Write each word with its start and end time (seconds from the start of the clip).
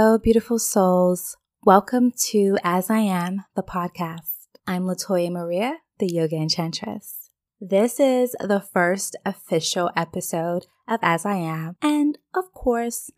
Hello, 0.00 0.16
beautiful 0.16 0.60
souls. 0.60 1.36
Welcome 1.64 2.12
to 2.30 2.56
As 2.62 2.88
I 2.88 3.00
Am, 3.00 3.42
the 3.56 3.64
podcast. 3.64 4.46
I'm 4.64 4.84
Latoya 4.84 5.28
Maria, 5.28 5.78
the 5.98 6.06
Yoga 6.06 6.36
Enchantress. 6.36 7.30
This 7.60 7.98
is 7.98 8.36
the 8.38 8.60
first 8.60 9.16
official 9.26 9.90
episode 9.96 10.66
of 10.86 11.00
As 11.02 11.26
I 11.26 11.38
Am, 11.38 11.74
and 11.82 12.16
of 12.32 12.54
course, 12.54 13.10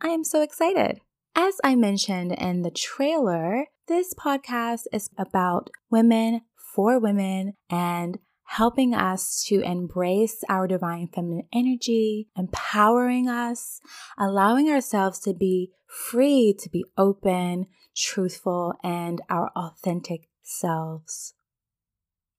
I 0.00 0.08
am 0.08 0.24
so 0.24 0.42
excited. 0.42 0.98
As 1.36 1.60
I 1.62 1.76
mentioned 1.76 2.32
in 2.32 2.62
the 2.62 2.72
trailer, 2.72 3.66
this 3.86 4.12
podcast 4.12 4.86
is 4.92 5.08
about 5.16 5.70
women 5.92 6.40
for 6.74 6.98
women 6.98 7.52
and 7.70 8.18
helping 8.46 8.94
us 8.94 9.44
to 9.48 9.60
embrace 9.60 10.42
our 10.48 10.66
divine 10.66 11.08
feminine 11.08 11.46
energy, 11.52 12.28
empowering 12.36 13.28
us, 13.28 13.80
allowing 14.18 14.70
ourselves 14.70 15.18
to 15.20 15.34
be 15.34 15.70
free 15.86 16.54
to 16.58 16.68
be 16.70 16.84
open, 16.96 17.66
truthful, 17.96 18.74
and 18.82 19.20
our 19.28 19.50
authentic 19.56 20.28
selves. 20.42 21.34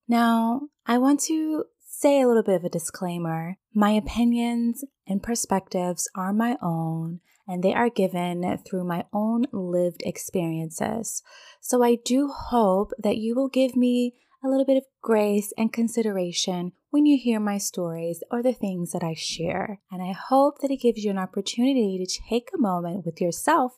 Now, 0.08 0.70
I 0.86 0.98
want 0.98 1.20
to 1.22 1.66
say 1.86 2.22
a 2.22 2.28
little 2.28 2.44
bit 2.44 2.56
of 2.56 2.64
a 2.64 2.70
disclaimer. 2.70 3.58
My 3.74 3.92
opinions 3.92 4.84
and 5.08 5.22
perspectives 5.22 6.10
are 6.16 6.34
my 6.34 6.58
own 6.62 7.20
and 7.48 7.64
they 7.64 7.74
are 7.74 7.90
given 7.90 8.58
through 8.66 8.84
my 8.84 9.06
own 9.14 9.46
lived 9.54 10.04
experiences. 10.06 11.24
So 11.62 11.82
I 11.82 11.96
do 11.96 12.28
hope 12.28 12.92
that 13.00 13.18
you 13.18 13.36
will 13.36 13.48
give 13.48 13.76
me 13.76 14.14
a 14.44 14.48
little 14.48 14.66
bit 14.66 14.78
of 14.78 14.84
grace 15.02 15.52
and 15.58 15.74
consideration 15.74 16.72
when 16.90 17.06
you 17.06 17.18
hear 17.18 17.40
my 17.40 17.58
stories 17.58 18.24
or 18.32 18.42
the 18.42 18.54
things 18.54 18.92
that 18.92 19.04
I 19.04 19.14
share. 19.14 19.80
And 19.92 20.02
I 20.02 20.12
hope 20.12 20.60
that 20.60 20.72
it 20.72 20.82
gives 20.82 21.04
you 21.04 21.12
an 21.12 21.18
opportunity 21.18 21.98
to 22.04 22.22
take 22.30 22.50
a 22.54 22.62
moment 22.62 23.06
with 23.06 23.20
yourself 23.20 23.78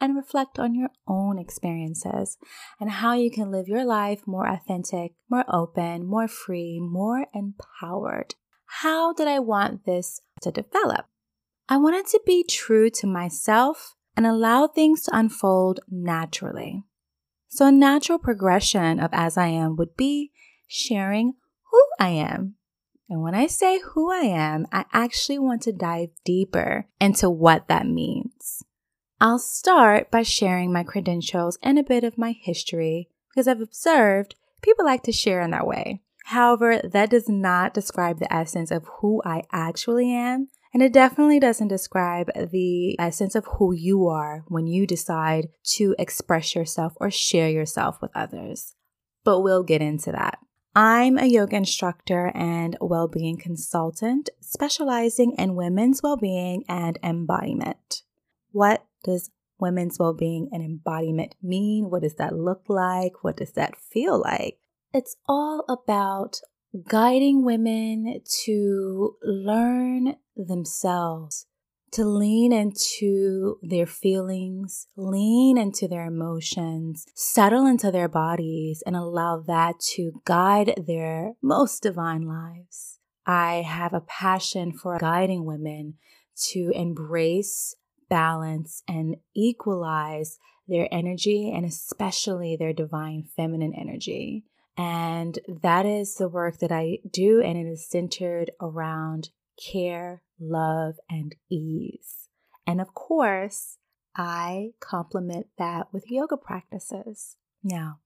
and 0.00 0.16
reflect 0.16 0.58
on 0.58 0.74
your 0.74 0.90
own 1.06 1.38
experiences 1.38 2.38
and 2.80 2.90
how 2.90 3.14
you 3.14 3.30
can 3.30 3.50
live 3.50 3.68
your 3.68 3.84
life 3.84 4.26
more 4.26 4.48
authentic, 4.48 5.12
more 5.28 5.44
open, 5.48 6.06
more 6.06 6.28
free, 6.28 6.78
more 6.80 7.26
empowered. 7.34 8.34
How 8.66 9.12
did 9.12 9.28
I 9.28 9.38
want 9.38 9.84
this 9.86 10.20
to 10.42 10.50
develop? 10.50 11.06
I 11.68 11.76
wanted 11.76 12.06
to 12.08 12.20
be 12.24 12.44
true 12.44 12.90
to 12.90 13.06
myself 13.06 13.94
and 14.16 14.26
allow 14.26 14.66
things 14.66 15.02
to 15.04 15.16
unfold 15.16 15.80
naturally. 15.88 16.84
So, 17.48 17.66
a 17.66 17.72
natural 17.72 18.18
progression 18.18 19.00
of 19.00 19.10
as 19.12 19.36
I 19.36 19.46
am 19.48 19.76
would 19.76 19.96
be 19.96 20.32
sharing 20.66 21.34
who 21.70 21.82
I 21.98 22.10
am. 22.10 22.54
And 23.08 23.22
when 23.22 23.34
I 23.34 23.46
say 23.46 23.80
who 23.80 24.12
I 24.12 24.20
am, 24.26 24.66
I 24.70 24.84
actually 24.92 25.38
want 25.38 25.62
to 25.62 25.72
dive 25.72 26.10
deeper 26.24 26.86
into 27.00 27.30
what 27.30 27.68
that 27.68 27.86
means. 27.86 28.62
I'll 29.20 29.38
start 29.38 30.10
by 30.10 30.22
sharing 30.22 30.72
my 30.72 30.84
credentials 30.84 31.58
and 31.62 31.78
a 31.78 31.82
bit 31.82 32.04
of 32.04 32.18
my 32.18 32.32
history 32.32 33.08
because 33.30 33.48
I've 33.48 33.60
observed 33.60 34.34
people 34.62 34.84
like 34.84 35.02
to 35.04 35.12
share 35.12 35.40
in 35.40 35.50
that 35.52 35.66
way. 35.66 36.02
However, 36.26 36.80
that 36.84 37.10
does 37.10 37.28
not 37.28 37.72
describe 37.72 38.18
the 38.18 38.32
essence 38.32 38.70
of 38.70 38.86
who 39.00 39.22
I 39.24 39.44
actually 39.50 40.12
am. 40.12 40.48
And 40.72 40.82
it 40.82 40.92
definitely 40.92 41.40
doesn't 41.40 41.68
describe 41.68 42.30
the 42.34 42.96
uh, 42.98 43.04
essence 43.04 43.34
of 43.34 43.46
who 43.58 43.72
you 43.72 44.06
are 44.06 44.44
when 44.48 44.66
you 44.66 44.86
decide 44.86 45.48
to 45.76 45.94
express 45.98 46.54
yourself 46.54 46.92
or 46.96 47.10
share 47.10 47.48
yourself 47.48 48.00
with 48.02 48.10
others. 48.14 48.74
But 49.24 49.40
we'll 49.40 49.62
get 49.62 49.82
into 49.82 50.12
that. 50.12 50.38
I'm 50.74 51.18
a 51.18 51.26
yoga 51.26 51.56
instructor 51.56 52.30
and 52.34 52.76
well 52.80 53.08
being 53.08 53.36
consultant 53.36 54.30
specializing 54.40 55.34
in 55.38 55.56
women's 55.56 56.02
well 56.02 56.16
being 56.16 56.64
and 56.68 56.98
embodiment. 57.02 58.02
What 58.52 58.84
does 59.02 59.30
women's 59.58 59.98
well 59.98 60.14
being 60.14 60.48
and 60.52 60.62
embodiment 60.62 61.34
mean? 61.42 61.90
What 61.90 62.02
does 62.02 62.14
that 62.16 62.34
look 62.34 62.64
like? 62.68 63.24
What 63.24 63.36
does 63.36 63.52
that 63.52 63.76
feel 63.76 64.20
like? 64.20 64.58
It's 64.92 65.16
all 65.26 65.64
about 65.68 66.40
guiding 66.86 67.44
women 67.44 68.20
to 68.44 69.16
learn 69.22 70.16
themselves, 70.36 71.46
to 71.92 72.04
lean 72.04 72.52
into 72.52 73.58
their 73.62 73.86
feelings, 73.86 74.86
lean 74.96 75.56
into 75.56 75.88
their 75.88 76.06
emotions, 76.06 77.06
settle 77.14 77.66
into 77.66 77.90
their 77.90 78.08
bodies, 78.08 78.82
and 78.86 78.94
allow 78.94 79.42
that 79.46 79.80
to 79.80 80.20
guide 80.24 80.74
their 80.86 81.32
most 81.42 81.82
divine 81.82 82.22
lives. 82.22 82.98
I 83.26 83.62
have 83.66 83.92
a 83.92 84.00
passion 84.00 84.72
for 84.72 84.98
guiding 84.98 85.44
women 85.44 85.94
to 86.50 86.70
embrace 86.74 87.74
balance 88.08 88.82
and 88.88 89.16
equalize 89.34 90.38
their 90.66 90.88
energy 90.92 91.50
and 91.54 91.64
especially 91.64 92.56
their 92.56 92.72
divine 92.72 93.24
feminine 93.36 93.74
energy. 93.74 94.44
And 94.78 95.40
that 95.62 95.84
is 95.84 96.14
the 96.14 96.28
work 96.28 96.58
that 96.58 96.70
I 96.70 96.98
do, 97.10 97.42
and 97.42 97.58
it 97.58 97.68
is 97.68 97.88
centered 97.88 98.52
around 98.60 99.30
care, 99.60 100.22
love, 100.40 100.94
and 101.10 101.34
ease. 101.50 102.28
And 102.64 102.80
of 102.80 102.94
course, 102.94 103.78
I 104.16 104.70
complement 104.80 105.48
that 105.58 105.88
with 105.92 106.10
yoga 106.10 106.36
practices. 106.36 107.36
Now, 107.62 107.98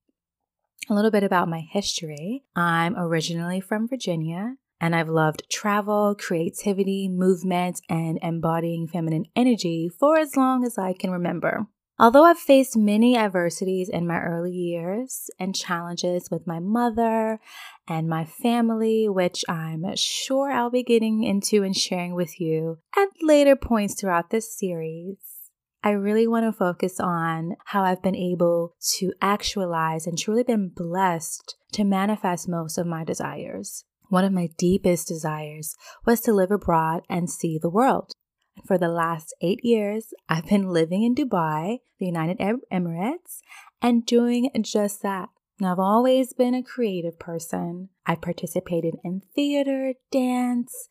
a 0.88 0.94
little 0.94 1.10
bit 1.10 1.24
about 1.24 1.48
my 1.48 1.60
history. 1.60 2.44
I'm 2.56 2.96
originally 2.96 3.60
from 3.60 3.86
Virginia 3.86 4.56
and 4.80 4.96
I've 4.96 5.08
loved 5.08 5.44
travel, 5.48 6.16
creativity, 6.18 7.08
movement, 7.08 7.80
and 7.88 8.18
embodying 8.20 8.88
feminine 8.88 9.26
energy 9.36 9.88
for 9.88 10.18
as 10.18 10.36
long 10.36 10.64
as 10.64 10.76
I 10.76 10.92
can 10.92 11.10
remember. 11.10 11.68
Although 12.02 12.24
I've 12.24 12.36
faced 12.36 12.76
many 12.76 13.16
adversities 13.16 13.88
in 13.88 14.08
my 14.08 14.18
early 14.18 14.50
years 14.50 15.30
and 15.38 15.54
challenges 15.54 16.32
with 16.32 16.48
my 16.48 16.58
mother 16.58 17.38
and 17.86 18.08
my 18.08 18.24
family, 18.24 19.08
which 19.08 19.44
I'm 19.48 19.84
sure 19.94 20.50
I'll 20.50 20.68
be 20.68 20.82
getting 20.82 21.22
into 21.22 21.62
and 21.62 21.76
sharing 21.76 22.16
with 22.16 22.40
you 22.40 22.78
at 22.98 23.06
later 23.20 23.54
points 23.54 23.94
throughout 23.94 24.30
this 24.30 24.58
series, 24.58 25.18
I 25.84 25.90
really 25.90 26.26
want 26.26 26.44
to 26.44 26.52
focus 26.52 26.98
on 26.98 27.54
how 27.66 27.84
I've 27.84 28.02
been 28.02 28.16
able 28.16 28.74
to 28.98 29.12
actualize 29.22 30.04
and 30.04 30.18
truly 30.18 30.42
been 30.42 30.72
blessed 30.74 31.54
to 31.74 31.84
manifest 31.84 32.48
most 32.48 32.78
of 32.78 32.86
my 32.88 33.04
desires. 33.04 33.84
One 34.08 34.24
of 34.24 34.32
my 34.32 34.48
deepest 34.58 35.06
desires 35.06 35.76
was 36.04 36.20
to 36.22 36.32
live 36.32 36.50
abroad 36.50 37.02
and 37.08 37.30
see 37.30 37.60
the 37.62 37.70
world. 37.70 38.11
For 38.66 38.78
the 38.78 38.88
last 38.88 39.34
eight 39.40 39.64
years, 39.64 40.12
I've 40.28 40.46
been 40.46 40.68
living 40.68 41.02
in 41.02 41.14
Dubai, 41.14 41.78
the 41.98 42.06
United 42.06 42.40
Arab 42.40 42.60
Emirates, 42.72 43.40
and 43.80 44.06
doing 44.06 44.50
just 44.62 45.02
that. 45.02 45.30
I've 45.62 45.78
always 45.78 46.32
been 46.32 46.54
a 46.54 46.62
creative 46.62 47.18
person. 47.18 47.90
I 48.06 48.14
participated 48.14 48.94
in 49.04 49.22
theater, 49.34 49.94
dance, 50.10 50.88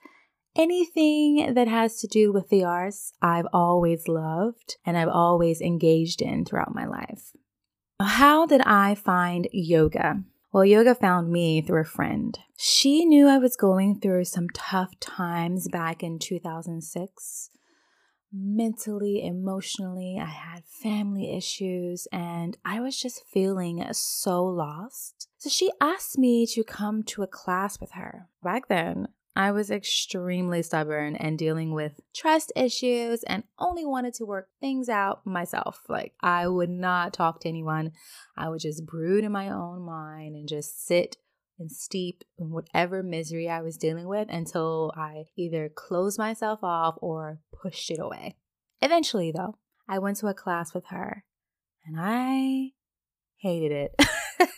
anything 0.56 1.54
that 1.54 1.68
has 1.68 2.00
to 2.00 2.08
do 2.08 2.32
with 2.32 2.50
the 2.50 2.64
arts, 2.64 3.14
I've 3.22 3.48
always 3.54 4.08
loved 4.08 4.78
and 4.86 4.98
I've 4.98 5.10
always 5.10 5.62
engaged 5.62 6.22
in 6.22 6.46
throughout 6.46 6.76
my 6.76 6.86
life. 6.86 7.32
How 8.02 8.46
did 8.46 8.62
I 8.62 8.96
find 8.96 9.48
yoga? 9.52 10.24
Well, 10.54 10.66
yoga 10.66 10.96
found 10.96 11.32
me 11.32 11.62
through 11.62 11.80
a 11.80 11.86
friend. 11.86 12.38
She 12.58 13.06
knew 13.06 13.30
I 13.30 13.38
was 13.38 13.56
going 13.56 14.02
through 14.02 14.26
some 14.26 14.50
tough 14.50 15.00
times 15.00 15.70
back 15.70 16.04
in 16.04 16.20
2006. 16.20 17.50
Mentally, 18.34 19.26
emotionally, 19.26 20.18
I 20.22 20.26
had 20.26 20.66
family 20.66 21.38
issues 21.38 22.06
and 22.12 22.58
I 22.66 22.82
was 22.82 23.00
just 23.00 23.24
feeling 23.32 23.82
so 23.94 24.44
lost. 24.44 25.30
So 25.38 25.50
she 25.50 25.72
asked 25.80 26.18
me 26.18 26.46
to 26.48 26.66
come 26.66 27.04
to 27.04 27.24
a 27.24 27.28
class 27.28 27.80
with 27.80 27.92
her. 27.92 28.28
Back 28.44 28.68
then, 28.68 29.08
I 29.36 29.52
was 29.52 29.72
extremely 29.72 30.62
stubborn 30.62 31.16
and 31.16 31.40
dealing 31.40 31.74
with 31.74 32.02
trust 32.14 32.52
issues 32.56 33.24
and 33.24 33.44
only 33.58 33.86
wanted 33.86 34.14
to 34.16 34.26
work 34.26 34.50
things 34.60 34.90
out 34.90 35.26
myself. 35.26 35.84
Like, 35.88 36.14
I 36.22 36.50
would 36.50 36.70
not 36.70 37.14
talk 37.14 37.40
to 37.42 37.50
anyone. 37.50 37.94
I 38.36 38.50
would 38.50 38.60
just 38.60 38.86
brood 38.86 39.24
in 39.24 39.32
my 39.32 39.50
own 39.50 39.84
mind 39.84 40.11
and 40.36 40.48
just 40.48 40.86
sit 40.86 41.18
and 41.60 41.72
steep 41.72 42.24
in 42.38 42.52
whatever 42.52 43.04
misery 43.04 43.48
I 43.48 43.62
was 43.62 43.78
dealing 43.78 44.08
with 44.08 44.28
until 44.30 44.92
I 44.98 45.26
either 45.38 45.70
closed 45.70 46.18
myself 46.18 46.60
off 46.64 46.96
or 47.02 47.40
pushed 47.62 47.92
it 47.92 48.00
away. 48.00 48.36
Eventually, 48.82 49.32
though, 49.32 49.58
I 49.88 50.00
went 50.00 50.18
to 50.18 50.28
a 50.28 50.34
class 50.34 50.74
with 50.74 50.86
her 50.90 51.24
and 51.86 51.98
I 52.00 52.72
hated 53.38 53.72
it. 53.72 53.96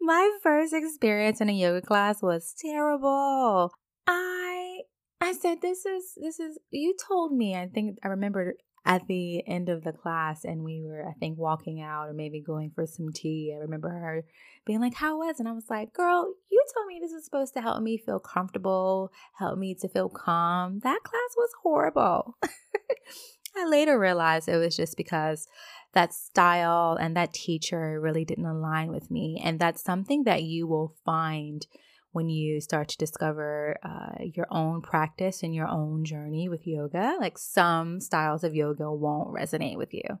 My 0.00 0.30
first 0.42 0.72
experience 0.72 1.40
in 1.40 1.48
a 1.48 1.52
yoga 1.52 1.82
class 1.84 2.22
was 2.22 2.54
terrible. 2.60 3.72
I 4.06 4.80
I 5.20 5.32
said 5.32 5.60
this 5.60 5.84
is 5.84 6.14
this 6.16 6.40
is 6.40 6.58
you 6.70 6.96
told 7.08 7.32
me. 7.32 7.54
I 7.54 7.66
think 7.66 7.98
I 8.02 8.08
remember 8.08 8.54
at 8.84 9.06
the 9.06 9.46
end 9.46 9.68
of 9.68 9.84
the 9.84 9.92
class 9.92 10.44
and 10.44 10.64
we 10.64 10.82
were 10.82 11.06
I 11.06 11.12
think 11.14 11.38
walking 11.38 11.80
out 11.80 12.08
or 12.08 12.12
maybe 12.12 12.40
going 12.40 12.70
for 12.70 12.86
some 12.86 13.12
tea. 13.12 13.52
I 13.54 13.60
remember 13.60 13.90
her 13.90 14.24
being 14.64 14.80
like, 14.80 14.94
"How 14.94 15.18
was?" 15.18 15.38
and 15.38 15.48
I 15.48 15.52
was 15.52 15.68
like, 15.70 15.92
"Girl, 15.92 16.34
you 16.50 16.64
told 16.74 16.86
me 16.86 16.98
this 17.00 17.12
was 17.12 17.24
supposed 17.24 17.54
to 17.54 17.60
help 17.60 17.82
me 17.82 17.98
feel 17.98 18.20
comfortable, 18.20 19.12
help 19.38 19.58
me 19.58 19.74
to 19.76 19.88
feel 19.88 20.08
calm. 20.08 20.80
That 20.80 21.02
class 21.04 21.34
was 21.36 21.50
horrible." 21.62 22.36
I 23.56 23.66
later 23.66 23.98
realized 23.98 24.48
it 24.48 24.56
was 24.56 24.76
just 24.76 24.96
because 24.96 25.48
that 25.92 26.12
style 26.12 26.96
and 27.00 27.16
that 27.16 27.32
teacher 27.32 28.00
really 28.00 28.24
didn't 28.24 28.46
align 28.46 28.90
with 28.90 29.10
me. 29.10 29.40
And 29.42 29.58
that's 29.58 29.82
something 29.82 30.24
that 30.24 30.42
you 30.42 30.66
will 30.66 30.94
find 31.04 31.66
when 32.12 32.28
you 32.28 32.60
start 32.60 32.88
to 32.88 32.96
discover 32.96 33.76
uh, 33.82 34.22
your 34.34 34.46
own 34.50 34.80
practice 34.80 35.42
and 35.42 35.54
your 35.54 35.68
own 35.68 36.04
journey 36.04 36.48
with 36.48 36.66
yoga. 36.66 37.16
Like 37.20 37.38
some 37.38 38.00
styles 38.00 38.44
of 38.44 38.54
yoga 38.54 38.90
won't 38.90 39.34
resonate 39.34 39.76
with 39.76 39.92
you. 39.92 40.18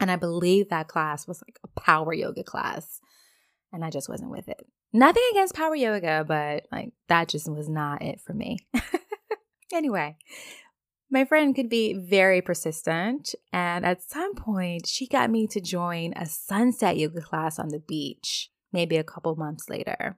And 0.00 0.10
I 0.10 0.16
believe 0.16 0.68
that 0.68 0.88
class 0.88 1.26
was 1.26 1.42
like 1.46 1.58
a 1.64 1.80
power 1.80 2.12
yoga 2.12 2.44
class. 2.44 3.00
And 3.72 3.84
I 3.84 3.90
just 3.90 4.08
wasn't 4.08 4.30
with 4.30 4.48
it. 4.48 4.66
Nothing 4.92 5.22
against 5.32 5.54
power 5.54 5.76
yoga, 5.76 6.24
but 6.26 6.66
like 6.72 6.92
that 7.08 7.28
just 7.28 7.50
was 7.50 7.68
not 7.68 8.00
it 8.00 8.20
for 8.20 8.32
me. 8.32 8.58
anyway, 9.72 10.16
my 11.10 11.24
friend 11.24 11.54
could 11.54 11.68
be 11.68 11.94
very 11.94 12.40
persistent, 12.40 13.34
and 13.52 13.84
at 13.84 14.02
some 14.02 14.34
point, 14.34 14.86
she 14.86 15.06
got 15.06 15.30
me 15.30 15.46
to 15.48 15.60
join 15.60 16.12
a 16.16 16.26
sunset 16.26 16.96
yoga 16.96 17.20
class 17.20 17.58
on 17.58 17.68
the 17.68 17.78
beach, 17.78 18.50
maybe 18.72 18.96
a 18.96 19.04
couple 19.04 19.34
months 19.36 19.68
later. 19.68 20.16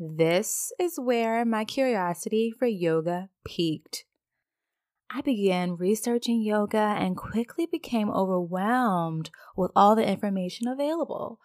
This 0.00 0.72
is 0.78 1.00
where 1.00 1.44
my 1.44 1.64
curiosity 1.64 2.52
for 2.56 2.66
yoga 2.66 3.30
peaked. 3.44 4.04
I 5.10 5.22
began 5.22 5.76
researching 5.76 6.40
yoga 6.40 6.78
and 6.78 7.16
quickly 7.16 7.66
became 7.66 8.08
overwhelmed 8.08 9.30
with 9.56 9.72
all 9.74 9.96
the 9.96 10.06
information 10.06 10.68
available. 10.68 11.40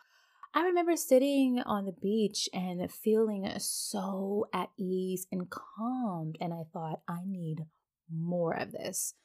I 0.54 0.66
remember 0.66 0.96
sitting 0.96 1.64
on 1.66 1.86
the 1.86 1.94
beach 1.94 2.48
and 2.54 2.92
feeling 2.92 3.50
so 3.58 4.46
at 4.54 4.70
ease 4.78 5.26
and 5.32 5.50
calmed, 5.50 6.38
and 6.40 6.54
I 6.54 6.66
thought, 6.72 7.02
I 7.08 7.22
need 7.26 7.66
more 8.08 8.54
of 8.54 8.72
this. 8.72 9.16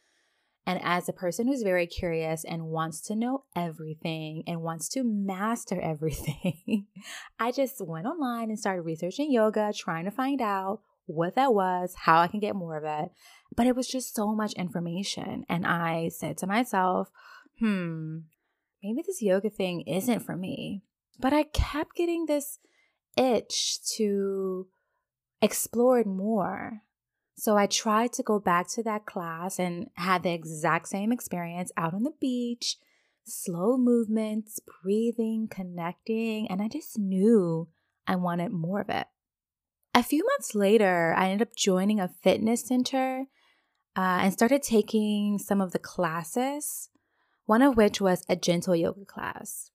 And 0.68 0.78
as 0.84 1.08
a 1.08 1.14
person 1.14 1.48
who's 1.48 1.62
very 1.62 1.86
curious 1.86 2.44
and 2.44 2.66
wants 2.66 3.00
to 3.06 3.16
know 3.16 3.44
everything 3.56 4.42
and 4.46 4.60
wants 4.60 4.86
to 4.90 5.02
master 5.02 5.80
everything, 5.82 6.88
I 7.40 7.52
just 7.52 7.80
went 7.80 8.06
online 8.06 8.50
and 8.50 8.58
started 8.58 8.82
researching 8.82 9.32
yoga, 9.32 9.72
trying 9.74 10.04
to 10.04 10.10
find 10.10 10.42
out 10.42 10.82
what 11.06 11.36
that 11.36 11.54
was, 11.54 11.94
how 12.00 12.20
I 12.20 12.26
can 12.26 12.38
get 12.38 12.54
more 12.54 12.76
of 12.76 12.84
it. 12.84 13.10
But 13.56 13.66
it 13.66 13.76
was 13.76 13.88
just 13.88 14.14
so 14.14 14.34
much 14.34 14.52
information. 14.52 15.46
And 15.48 15.66
I 15.66 16.10
said 16.10 16.36
to 16.38 16.46
myself, 16.46 17.08
hmm, 17.58 18.18
maybe 18.82 19.02
this 19.06 19.22
yoga 19.22 19.48
thing 19.48 19.80
isn't 19.86 20.20
for 20.20 20.36
me. 20.36 20.82
But 21.18 21.32
I 21.32 21.44
kept 21.44 21.96
getting 21.96 22.26
this 22.26 22.58
itch 23.16 23.78
to 23.96 24.66
explore 25.40 26.00
it 26.00 26.06
more. 26.06 26.82
So 27.38 27.56
I 27.56 27.69
tried 27.69 28.12
to 28.14 28.25
go 28.25 28.40
back 28.40 28.67
to 28.70 28.82
that 28.82 29.06
class 29.06 29.61
and 29.61 29.90
had 29.94 30.25
the 30.25 30.32
exact 30.32 30.88
same 30.88 31.12
experience 31.12 31.70
out 31.76 31.94
on 31.94 32.02
the 32.02 32.14
beach, 32.20 32.79
slow 33.25 33.79
movements, 33.79 34.58
breathing, 34.82 35.46
connecting, 35.49 36.50
and 36.50 36.61
I 36.61 36.67
just 36.67 36.99
knew 36.99 37.69
I 38.08 38.17
wanted 38.17 38.50
more 38.50 38.81
of 38.81 38.88
it. 38.88 39.06
A 39.94 40.02
few 40.02 40.26
months 40.26 40.56
later, 40.56 41.14
I 41.17 41.29
ended 41.29 41.46
up 41.46 41.55
joining 41.55 42.00
a 42.00 42.11
fitness 42.25 42.67
center 42.67 43.26
uh, 43.96 44.19
and 44.23 44.32
started 44.32 44.64
taking 44.64 45.38
some 45.38 45.61
of 45.61 45.70
the 45.70 45.79
classes, 45.79 46.90
one 47.46 47.62
of 47.62 47.76
which 47.76 48.00
was 48.00 48.25
a 48.29 48.35
gentle 48.35 48.75
yoga 48.75 49.05
class. 49.05 49.70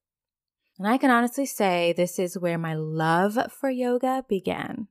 And 0.77 0.85
I 0.85 0.97
can 0.97 1.11
honestly 1.11 1.45
say 1.45 1.93
this 1.93 2.19
is 2.19 2.37
where 2.37 2.57
my 2.57 2.73
love 2.73 3.37
for 3.53 3.69
yoga 3.69 4.25
began. 4.27 4.89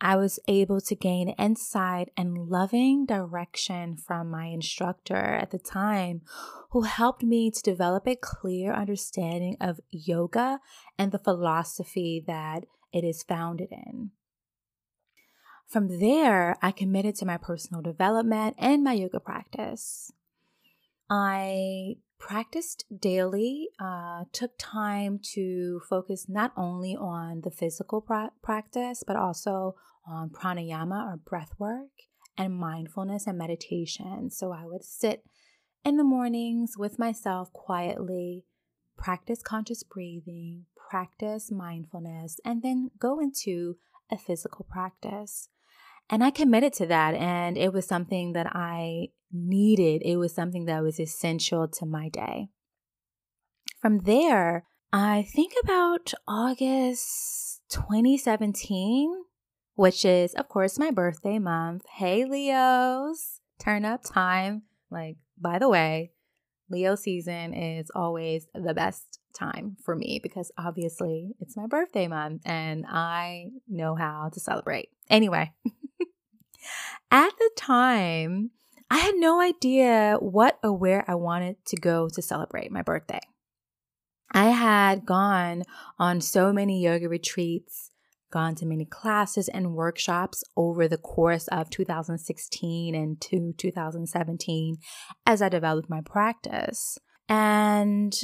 I 0.00 0.16
was 0.16 0.38
able 0.46 0.80
to 0.82 0.94
gain 0.94 1.30
insight 1.30 2.10
and 2.16 2.48
loving 2.48 3.06
direction 3.06 3.96
from 3.96 4.30
my 4.30 4.46
instructor 4.46 5.16
at 5.16 5.50
the 5.50 5.58
time, 5.58 6.20
who 6.70 6.82
helped 6.82 7.22
me 7.22 7.50
to 7.50 7.62
develop 7.62 8.06
a 8.06 8.16
clear 8.16 8.72
understanding 8.72 9.56
of 9.60 9.80
yoga 9.90 10.60
and 10.98 11.12
the 11.12 11.18
philosophy 11.18 12.22
that 12.26 12.66
it 12.92 13.04
is 13.04 13.22
founded 13.22 13.68
in. 13.72 14.10
From 15.66 15.98
there, 15.98 16.56
I 16.62 16.70
committed 16.70 17.16
to 17.16 17.26
my 17.26 17.38
personal 17.38 17.82
development 17.82 18.56
and 18.58 18.84
my 18.84 18.92
yoga 18.92 19.18
practice. 19.18 20.12
I 21.08 21.96
practiced 22.18 22.84
daily, 22.98 23.68
uh, 23.80 24.24
took 24.32 24.52
time 24.58 25.20
to 25.34 25.80
focus 25.88 26.26
not 26.28 26.52
only 26.56 26.96
on 26.96 27.42
the 27.42 27.50
physical 27.50 28.00
pra- 28.00 28.32
practice, 28.42 29.02
but 29.06 29.16
also 29.16 29.74
on 30.06 30.30
pranayama 30.30 31.12
or 31.12 31.16
breath 31.16 31.52
work 31.58 31.90
and 32.38 32.54
mindfulness 32.54 33.26
and 33.26 33.38
meditation. 33.38 34.30
So 34.30 34.52
I 34.52 34.64
would 34.64 34.84
sit 34.84 35.24
in 35.84 35.96
the 35.96 36.04
mornings 36.04 36.74
with 36.76 36.98
myself 36.98 37.52
quietly, 37.52 38.44
practice 38.96 39.42
conscious 39.42 39.82
breathing, 39.82 40.66
practice 40.90 41.50
mindfulness, 41.50 42.38
and 42.44 42.62
then 42.62 42.90
go 42.98 43.20
into 43.20 43.76
a 44.10 44.18
physical 44.18 44.66
practice. 44.68 45.48
And 46.08 46.22
I 46.22 46.30
committed 46.30 46.72
to 46.74 46.86
that, 46.86 47.14
and 47.14 47.58
it 47.58 47.72
was 47.72 47.86
something 47.86 48.32
that 48.32 48.46
I 48.54 49.08
needed. 49.32 50.02
It 50.04 50.16
was 50.16 50.34
something 50.34 50.66
that 50.66 50.82
was 50.82 51.00
essential 51.00 51.66
to 51.68 51.86
my 51.86 52.08
day. 52.08 52.48
From 53.80 54.00
there, 54.00 54.64
I 54.92 55.26
think 55.34 55.52
about 55.62 56.14
August 56.28 57.60
2017, 57.70 59.12
which 59.74 60.04
is, 60.04 60.32
of 60.34 60.48
course, 60.48 60.78
my 60.78 60.90
birthday 60.90 61.38
month. 61.38 61.82
Hey, 61.96 62.24
Leos, 62.24 63.40
turn 63.58 63.84
up 63.84 64.02
time. 64.04 64.62
Like, 64.90 65.16
by 65.38 65.58
the 65.58 65.68
way, 65.68 66.12
Leo 66.70 66.94
season 66.94 67.52
is 67.52 67.90
always 67.94 68.46
the 68.54 68.74
best 68.74 69.20
time 69.34 69.76
for 69.84 69.94
me 69.94 70.18
because 70.22 70.50
obviously 70.58 71.34
it's 71.40 71.56
my 71.56 71.66
birthday 71.66 72.08
month 72.08 72.42
and 72.44 72.86
I 72.88 73.46
know 73.68 73.94
how 73.94 74.30
to 74.32 74.40
celebrate. 74.40 74.88
Anyway, 75.10 75.52
at 77.10 77.32
the 77.38 77.50
time, 77.56 78.50
I 78.90 78.98
had 78.98 79.14
no 79.16 79.40
idea 79.40 80.16
what 80.20 80.58
or 80.62 80.72
where 80.72 81.04
I 81.08 81.14
wanted 81.14 81.56
to 81.66 81.76
go 81.76 82.08
to 82.08 82.22
celebrate 82.22 82.70
my 82.70 82.82
birthday. 82.82 83.20
I 84.32 84.50
had 84.50 85.06
gone 85.06 85.62
on 85.98 86.20
so 86.20 86.52
many 86.52 86.82
yoga 86.82 87.08
retreats, 87.08 87.90
gone 88.30 88.54
to 88.56 88.66
many 88.66 88.84
classes 88.84 89.48
and 89.48 89.74
workshops 89.74 90.44
over 90.56 90.88
the 90.88 90.98
course 90.98 91.48
of 91.48 91.70
2016 91.70 92.94
and 92.94 93.20
to 93.20 93.54
2017 93.56 94.76
as 95.24 95.42
I 95.42 95.48
developed 95.48 95.88
my 95.88 96.00
practice. 96.00 96.98
And 97.28 98.14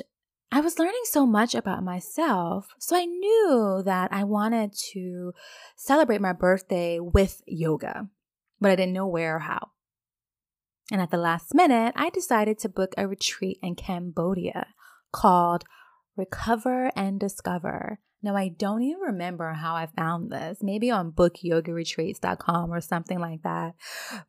I 0.50 0.60
was 0.60 0.78
learning 0.78 1.00
so 1.04 1.24
much 1.24 1.54
about 1.54 1.82
myself. 1.82 2.68
So 2.78 2.94
I 2.94 3.06
knew 3.06 3.82
that 3.86 4.12
I 4.12 4.24
wanted 4.24 4.74
to 4.92 5.32
celebrate 5.76 6.20
my 6.20 6.34
birthday 6.34 7.00
with 7.00 7.40
yoga, 7.46 8.08
but 8.62 8.70
I 8.70 8.76
didn't 8.76 8.94
know 8.94 9.06
where 9.06 9.36
or 9.36 9.40
how. 9.40 9.68
And 10.90 11.00
at 11.00 11.10
the 11.10 11.16
last 11.16 11.54
minute, 11.54 11.94
I 11.96 12.10
decided 12.10 12.58
to 12.60 12.68
book 12.68 12.94
a 12.96 13.06
retreat 13.08 13.58
in 13.62 13.74
Cambodia 13.74 14.68
called 15.12 15.64
Recover 16.16 16.90
and 16.96 17.18
Discover. 17.18 17.98
Now, 18.22 18.36
I 18.36 18.48
don't 18.48 18.82
even 18.82 19.00
remember 19.00 19.52
how 19.52 19.74
I 19.74 19.86
found 19.86 20.30
this, 20.30 20.58
maybe 20.62 20.90
on 20.90 21.10
bookyogaretreats.com 21.10 22.72
or 22.72 22.80
something 22.80 23.18
like 23.18 23.42
that. 23.42 23.74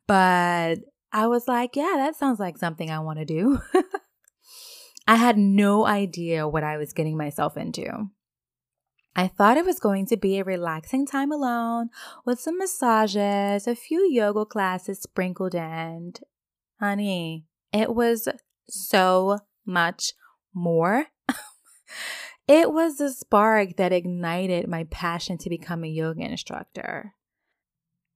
But 0.08 0.80
I 1.12 1.28
was 1.28 1.46
like, 1.46 1.76
yeah, 1.76 1.94
that 1.96 2.16
sounds 2.16 2.40
like 2.40 2.58
something 2.58 2.90
I 2.90 2.98
want 2.98 3.20
to 3.20 3.24
do. 3.24 3.60
I 5.06 5.16
had 5.16 5.38
no 5.38 5.86
idea 5.86 6.48
what 6.48 6.64
I 6.64 6.76
was 6.76 6.92
getting 6.92 7.16
myself 7.16 7.56
into. 7.56 8.08
I 9.16 9.28
thought 9.28 9.56
it 9.56 9.64
was 9.64 9.78
going 9.78 10.06
to 10.06 10.16
be 10.16 10.38
a 10.38 10.44
relaxing 10.44 11.06
time 11.06 11.30
alone 11.30 11.90
with 12.24 12.40
some 12.40 12.58
massages, 12.58 13.66
a 13.66 13.76
few 13.76 14.08
yoga 14.10 14.44
classes 14.44 15.00
sprinkled 15.00 15.54
in, 15.54 16.14
honey, 16.80 17.44
it 17.72 17.94
was 17.94 18.28
so 18.68 19.38
much 19.64 20.12
more. 20.52 21.06
it 22.48 22.72
was 22.72 22.96
the 22.96 23.10
spark 23.10 23.76
that 23.76 23.92
ignited 23.92 24.68
my 24.68 24.84
passion 24.84 25.38
to 25.38 25.50
become 25.50 25.84
a 25.84 25.88
yoga 25.88 26.22
instructor. 26.22 27.14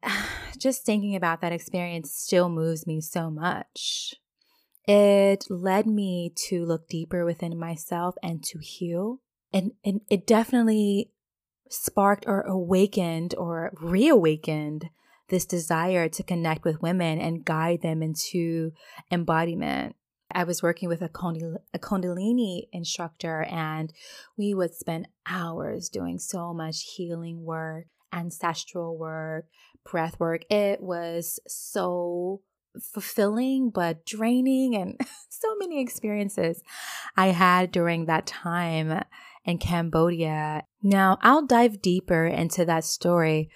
Just 0.59 0.85
thinking 0.85 1.15
about 1.15 1.41
that 1.41 1.53
experience 1.53 2.13
still 2.13 2.49
moves 2.49 2.87
me 2.87 3.01
so 3.01 3.31
much. 3.31 4.15
It 4.87 5.45
led 5.51 5.87
me 5.87 6.33
to 6.49 6.65
look 6.65 6.89
deeper 6.89 7.25
within 7.25 7.59
myself 7.59 8.17
and 8.23 8.43
to 8.45 8.59
heal. 8.59 9.21
And, 9.53 9.73
and 9.85 10.01
it 10.11 10.27
definitely 10.27 11.11
sparked 11.71 12.25
or 12.27 12.43
awakened 12.43 13.35
or 13.37 13.73
reawakened 13.81 14.91
this 15.29 15.45
desire 15.45 16.09
to 16.09 16.23
connect 16.23 16.65
with 16.65 16.83
women 16.83 17.21
and 17.21 17.45
guide 17.45 17.83
them 17.83 18.03
into 18.03 18.73
embodiment. 19.11 19.95
I 20.31 20.45
was 20.45 20.63
working 20.63 20.89
with 20.89 21.01
a, 21.01 21.09
Kundalini 21.09 22.69
instructor, 22.73 23.45
and 23.45 23.93
we 24.37 24.53
would 24.53 24.75
spend 24.75 25.09
hours 25.27 25.89
doing 25.89 26.19
so 26.19 26.53
much 26.53 26.95
healing 26.97 27.45
work, 27.45 27.87
ancestral 28.13 28.97
work, 28.97 29.47
breath 29.91 30.21
work. 30.21 30.43
It 30.51 30.83
was 30.83 31.41
so 31.47 32.43
fulfilling 32.93 33.71
but 33.71 34.05
draining 34.05 34.77
and 34.77 35.01
so 35.31 35.57
many 35.57 35.81
experiences 35.81 36.63
I 37.17 37.29
had 37.29 37.73
during 37.73 38.07
that 38.07 38.27
time 38.27 39.03
in 39.49 39.57
Cambodia. 39.57 40.63
Now, 40.83 41.17
I'll 41.23 41.47
dive 41.47 41.81
deeper 41.81 42.27
into 42.27 42.67
that 42.67 42.85
story 42.85 43.49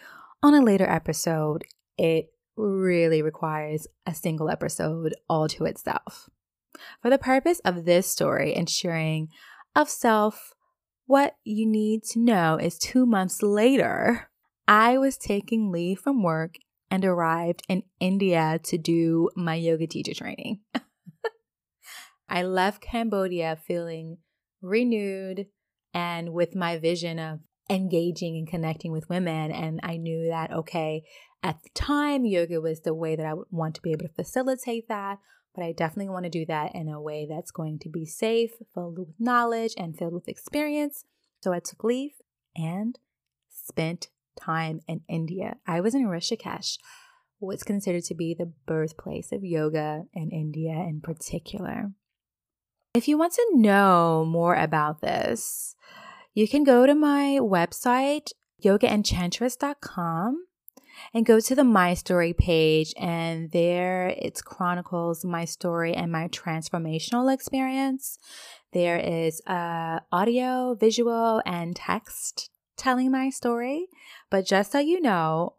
on 0.43 0.55
a 0.55 0.63
later 0.63 0.89
episode. 0.89 1.65
It 1.99 2.33
really 2.57 3.21
requires 3.21 3.87
a 4.07 4.15
single 4.15 4.49
episode 4.49 5.15
all 5.29 5.49
to 5.49 5.67
itself. 5.67 6.31
For 7.03 7.11
the 7.11 7.19
purpose 7.19 7.61
of 7.63 7.85
this 7.85 8.11
story 8.11 8.55
and 8.55 8.71
sharing 8.71 9.29
of 9.77 9.91
self, 9.91 10.55
what 11.05 11.37
you 11.45 11.67
need 11.67 12.05
to 12.05 12.21
know 12.21 12.57
is 12.57 12.79
two 12.79 13.05
months 13.05 13.43
later, 13.43 14.31
I 14.67 14.97
was 14.97 15.19
taking 15.19 15.71
leave 15.71 15.99
from 15.99 16.23
work 16.23 16.55
and 16.91 17.05
arrived 17.05 17.65
in 17.69 17.83
India 18.01 18.59
to 18.65 18.79
do 18.79 19.29
my 19.37 19.57
yoga 19.57 19.87
teacher 19.87 20.15
training. 20.15 20.61
I 22.31 22.45
left 22.45 22.81
Cambodia 22.81 23.59
feeling 23.63 24.19
renewed 24.63 25.49
and 25.95 26.33
with 26.33 26.55
my 26.55 26.79
vision 26.79 27.19
of 27.19 27.41
engaging 27.71 28.37
and 28.37 28.49
connecting 28.49 28.93
with 28.93 29.09
women. 29.09 29.51
And 29.51 29.81
I 29.83 29.97
knew 29.97 30.29
that, 30.29 30.53
okay, 30.53 31.05
at 31.43 31.63
the 31.63 31.71
time, 31.75 32.25
yoga 32.25 32.61
was 32.61 32.81
the 32.81 32.95
way 32.95 33.17
that 33.17 33.27
I 33.27 33.35
would 33.35 33.49
want 33.51 33.75
to 33.77 33.83
be 33.83 33.93
able 33.93 34.07
to 34.07 34.15
facilitate 34.15 34.89
that. 34.89 35.19
But 35.55 35.65
I 35.65 35.73
definitely 35.73 36.09
want 36.09 36.25
to 36.25 36.31
do 36.31 36.47
that 36.47 36.75
in 36.75 36.89
a 36.89 37.01
way 37.01 37.27
that's 37.29 37.51
going 37.51 37.79
to 37.81 37.91
be 37.91 38.07
safe, 38.07 38.53
filled 38.73 38.99
with 38.99 39.15
knowledge, 39.19 39.75
and 39.77 39.97
filled 39.97 40.15
with 40.15 40.29
experience. 40.29 41.05
So 41.43 41.53
I 41.53 41.59
took 41.59 41.85
leave 41.85 42.15
and 42.57 42.99
spent 43.51 44.09
time 44.41 44.81
in 44.89 45.03
India. 45.09 45.57
I 45.67 45.81
was 45.81 45.95
in 45.95 46.07
Rishikesh, 46.07 46.79
what's 47.39 47.65
considered 47.65 48.05
to 48.05 48.15
be 48.15 48.35
the 48.35 48.53
birthplace 48.67 49.31
of 49.33 49.45
yoga 49.45 50.05
in 50.15 50.31
India 50.31 50.73
in 50.73 51.01
particular. 51.03 51.93
If 52.95 53.09
you 53.09 53.17
want 53.17 53.33
to 53.33 53.51
know 53.55 54.27
more 54.29 54.55
about 54.55 55.01
this, 55.01 55.75
you 56.35 56.47
can 56.47 56.63
go 56.63 56.85
to 56.85 56.95
my 56.95 57.39
website, 57.41 58.33
yogaenchantress.com, 58.63 60.45
and 61.15 61.25
go 61.25 61.41
to 61.41 61.55
the 61.55 61.65
My 61.65 61.95
Story 61.95 62.35
page. 62.35 62.93
And 62.99 63.51
there 63.51 64.09
it 64.09 64.45
chronicles 64.45 65.25
my 65.25 65.47
story 65.47 65.95
and 65.95 66.13
my 66.13 66.29
transformational 66.29 67.33
experience. 67.33 68.19
There 68.75 68.99
is 68.99 69.41
uh, 69.47 70.01
audio, 70.13 70.75
visual, 70.75 71.41
and 71.47 71.75
text 71.75 72.51
telling 72.77 73.11
my 73.11 73.31
story. 73.31 73.87
But 74.31 74.45
just 74.45 74.71
so 74.71 74.81
you 74.81 75.01
know, 75.01 75.55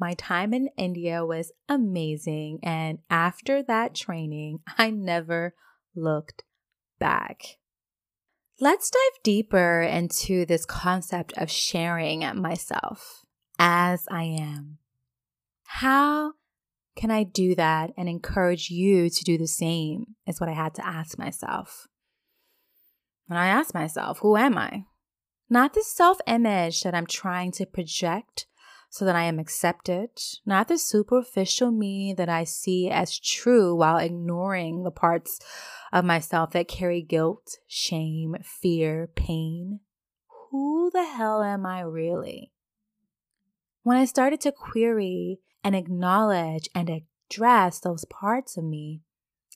my 0.00 0.14
time 0.14 0.52
in 0.52 0.68
India 0.76 1.24
was 1.24 1.52
amazing. 1.68 2.58
And 2.64 2.98
after 3.08 3.62
that 3.62 3.94
training, 3.94 4.62
I 4.78 4.90
never 4.90 5.54
looked 5.94 6.42
back. 7.02 7.58
Let's 8.60 8.90
dive 8.90 9.22
deeper 9.24 9.82
into 9.82 10.46
this 10.46 10.64
concept 10.64 11.32
of 11.36 11.50
sharing 11.50 12.20
myself 12.40 13.24
as 13.58 14.06
I 14.08 14.22
am. 14.22 14.78
How 15.64 16.34
can 16.94 17.10
I 17.10 17.24
do 17.24 17.56
that 17.56 17.90
and 17.96 18.08
encourage 18.08 18.70
you 18.70 19.10
to 19.10 19.24
do 19.24 19.36
the 19.36 19.48
same? 19.48 20.14
Is 20.28 20.40
what 20.40 20.48
I 20.48 20.52
had 20.52 20.74
to 20.74 20.86
ask 20.86 21.18
myself. 21.18 21.88
And 23.28 23.36
I 23.36 23.48
asked 23.48 23.74
myself, 23.74 24.20
who 24.20 24.36
am 24.36 24.56
I? 24.56 24.84
Not 25.50 25.74
the 25.74 25.82
self 25.82 26.18
image 26.28 26.82
that 26.82 26.94
I'm 26.94 27.06
trying 27.06 27.50
to 27.52 27.66
project 27.66 28.46
so 28.92 29.06
that 29.06 29.16
I 29.16 29.22
am 29.22 29.38
accepted, 29.38 30.10
not 30.44 30.68
the 30.68 30.76
superficial 30.76 31.70
me 31.70 32.12
that 32.12 32.28
I 32.28 32.44
see 32.44 32.90
as 32.90 33.18
true 33.18 33.74
while 33.74 33.96
ignoring 33.96 34.82
the 34.82 34.90
parts 34.90 35.40
of 35.94 36.04
myself 36.04 36.50
that 36.50 36.68
carry 36.68 37.00
guilt, 37.00 37.56
shame, 37.66 38.36
fear, 38.44 39.08
pain. 39.16 39.80
Who 40.50 40.90
the 40.92 41.04
hell 41.04 41.42
am 41.42 41.64
I 41.64 41.80
really? 41.80 42.52
When 43.82 43.96
I 43.96 44.04
started 44.04 44.42
to 44.42 44.52
query 44.52 45.40
and 45.64 45.74
acknowledge 45.74 46.68
and 46.74 46.90
address 47.30 47.80
those 47.80 48.04
parts 48.04 48.58
of 48.58 48.64
me, 48.64 49.00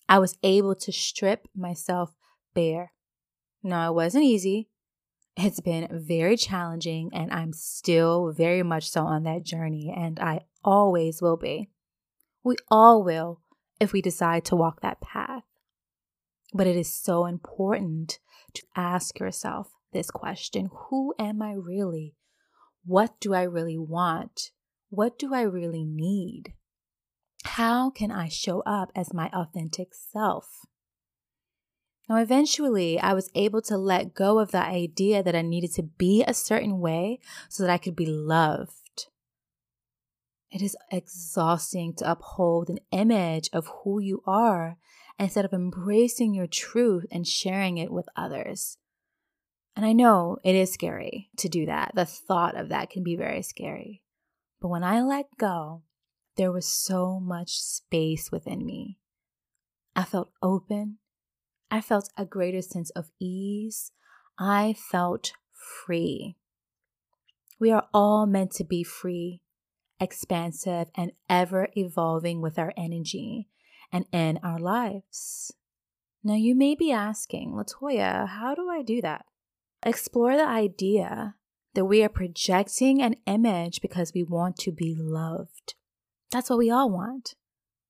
I 0.08 0.18
was 0.18 0.38
able 0.42 0.76
to 0.76 0.92
strip 0.92 1.46
myself 1.54 2.14
bare. 2.54 2.94
Now, 3.62 3.90
it 3.90 3.94
wasn't 3.94 4.24
easy. 4.24 4.70
It's 5.36 5.60
been 5.60 5.88
very 5.92 6.36
challenging, 6.38 7.10
and 7.12 7.30
I'm 7.30 7.52
still 7.52 8.32
very 8.32 8.62
much 8.62 8.88
so 8.88 9.02
on 9.02 9.24
that 9.24 9.44
journey, 9.44 9.92
and 9.94 10.18
I 10.18 10.46
always 10.64 11.20
will 11.20 11.36
be. 11.36 11.68
We 12.42 12.56
all 12.70 13.04
will 13.04 13.42
if 13.78 13.92
we 13.92 14.00
decide 14.00 14.46
to 14.46 14.56
walk 14.56 14.80
that 14.80 15.02
path. 15.02 15.42
But 16.54 16.66
it 16.66 16.76
is 16.76 16.94
so 16.94 17.26
important 17.26 18.18
to 18.54 18.62
ask 18.76 19.20
yourself 19.20 19.72
this 19.92 20.10
question 20.10 20.70
Who 20.88 21.12
am 21.18 21.42
I 21.42 21.52
really? 21.52 22.14
What 22.86 23.20
do 23.20 23.34
I 23.34 23.42
really 23.42 23.76
want? 23.76 24.52
What 24.88 25.18
do 25.18 25.34
I 25.34 25.42
really 25.42 25.84
need? 25.84 26.54
How 27.44 27.90
can 27.90 28.10
I 28.10 28.28
show 28.28 28.60
up 28.60 28.90
as 28.94 29.12
my 29.12 29.28
authentic 29.34 29.88
self? 29.92 30.64
Now, 32.08 32.16
eventually, 32.16 33.00
I 33.00 33.14
was 33.14 33.30
able 33.34 33.60
to 33.62 33.76
let 33.76 34.14
go 34.14 34.38
of 34.38 34.52
the 34.52 34.64
idea 34.64 35.22
that 35.22 35.34
I 35.34 35.42
needed 35.42 35.72
to 35.74 35.82
be 35.82 36.22
a 36.22 36.34
certain 36.34 36.78
way 36.78 37.18
so 37.48 37.62
that 37.62 37.72
I 37.72 37.78
could 37.78 37.96
be 37.96 38.06
loved. 38.06 39.08
It 40.50 40.62
is 40.62 40.76
exhausting 40.92 41.94
to 41.94 42.10
uphold 42.10 42.70
an 42.70 42.78
image 42.92 43.50
of 43.52 43.70
who 43.82 43.98
you 43.98 44.22
are 44.26 44.76
instead 45.18 45.44
of 45.44 45.52
embracing 45.52 46.32
your 46.32 46.46
truth 46.46 47.06
and 47.10 47.26
sharing 47.26 47.78
it 47.78 47.90
with 47.90 48.08
others. 48.14 48.78
And 49.74 49.84
I 49.84 49.92
know 49.92 50.38
it 50.44 50.54
is 50.54 50.72
scary 50.72 51.28
to 51.38 51.48
do 51.48 51.66
that. 51.66 51.92
The 51.94 52.06
thought 52.06 52.56
of 52.56 52.68
that 52.68 52.88
can 52.88 53.02
be 53.02 53.16
very 53.16 53.42
scary. 53.42 54.02
But 54.60 54.68
when 54.68 54.84
I 54.84 55.02
let 55.02 55.26
go, 55.38 55.82
there 56.36 56.52
was 56.52 56.66
so 56.66 57.18
much 57.18 57.58
space 57.58 58.30
within 58.30 58.64
me. 58.64 58.98
I 59.94 60.04
felt 60.04 60.30
open 60.42 60.98
I 61.70 61.80
felt 61.80 62.10
a 62.16 62.24
greater 62.24 62.62
sense 62.62 62.90
of 62.90 63.10
ease. 63.20 63.92
I 64.38 64.74
felt 64.90 65.32
free. 65.52 66.36
We 67.58 67.72
are 67.72 67.88
all 67.92 68.26
meant 68.26 68.52
to 68.52 68.64
be 68.64 68.84
free, 68.84 69.40
expansive, 69.98 70.88
and 70.94 71.12
ever 71.28 71.68
evolving 71.74 72.40
with 72.40 72.58
our 72.58 72.72
energy 72.76 73.48
and 73.92 74.04
in 74.12 74.38
our 74.42 74.58
lives. 74.58 75.52
Now, 76.22 76.34
you 76.34 76.54
may 76.54 76.74
be 76.74 76.92
asking, 76.92 77.52
Latoya, 77.52 78.28
how 78.28 78.54
do 78.54 78.68
I 78.68 78.82
do 78.82 79.00
that? 79.00 79.24
Explore 79.82 80.36
the 80.36 80.46
idea 80.46 81.36
that 81.74 81.84
we 81.84 82.02
are 82.02 82.08
projecting 82.08 83.00
an 83.00 83.16
image 83.26 83.80
because 83.80 84.12
we 84.14 84.22
want 84.22 84.56
to 84.56 84.72
be 84.72 84.94
loved. 84.98 85.74
That's 86.30 86.50
what 86.50 86.58
we 86.58 86.70
all 86.70 86.90
want. 86.90 87.34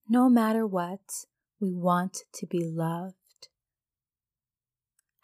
No 0.08 0.28
matter 0.28 0.66
what, 0.66 1.24
we 1.60 1.72
want 1.72 2.18
to 2.34 2.46
be 2.46 2.64
loved. 2.64 3.15